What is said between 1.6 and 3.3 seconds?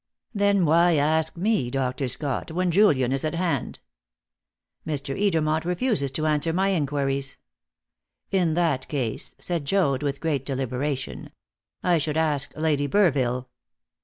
Dr. Scott, when Julian is